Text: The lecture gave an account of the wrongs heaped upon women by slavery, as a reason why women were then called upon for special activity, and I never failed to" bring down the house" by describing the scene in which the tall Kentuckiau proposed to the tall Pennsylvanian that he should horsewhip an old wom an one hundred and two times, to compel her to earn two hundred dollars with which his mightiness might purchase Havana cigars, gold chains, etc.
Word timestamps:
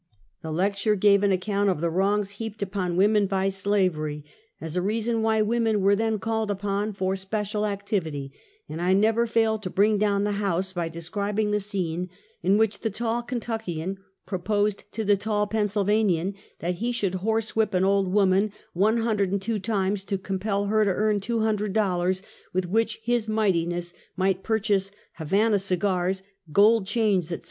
The 0.41 0.51
lecture 0.51 0.95
gave 0.95 1.21
an 1.21 1.31
account 1.31 1.69
of 1.69 1.79
the 1.79 1.91
wrongs 1.91 2.31
heaped 2.31 2.63
upon 2.63 2.97
women 2.97 3.27
by 3.27 3.49
slavery, 3.49 4.25
as 4.59 4.75
a 4.75 4.81
reason 4.81 5.21
why 5.21 5.43
women 5.43 5.79
were 5.79 5.95
then 5.95 6.17
called 6.17 6.49
upon 6.49 6.93
for 6.93 7.15
special 7.15 7.67
activity, 7.67 8.33
and 8.67 8.81
I 8.81 8.93
never 8.93 9.27
failed 9.27 9.61
to" 9.61 9.69
bring 9.69 9.99
down 9.99 10.23
the 10.23 10.31
house" 10.41 10.73
by 10.73 10.89
describing 10.89 11.51
the 11.51 11.59
scene 11.59 12.09
in 12.41 12.57
which 12.57 12.79
the 12.79 12.89
tall 12.89 13.21
Kentuckiau 13.21 13.97
proposed 14.25 14.85
to 14.93 15.03
the 15.05 15.15
tall 15.15 15.45
Pennsylvanian 15.45 16.33
that 16.61 16.77
he 16.81 16.91
should 16.91 17.13
horsewhip 17.21 17.75
an 17.75 17.83
old 17.83 18.11
wom 18.11 18.33
an 18.33 18.53
one 18.73 18.97
hundred 19.01 19.31
and 19.31 19.39
two 19.39 19.59
times, 19.59 20.03
to 20.05 20.17
compel 20.17 20.65
her 20.65 20.83
to 20.83 20.89
earn 20.91 21.19
two 21.19 21.41
hundred 21.41 21.73
dollars 21.73 22.23
with 22.53 22.65
which 22.65 22.99
his 23.03 23.27
mightiness 23.27 23.93
might 24.17 24.41
purchase 24.41 24.89
Havana 25.17 25.59
cigars, 25.59 26.23
gold 26.51 26.87
chains, 26.87 27.25
etc. 27.27 27.39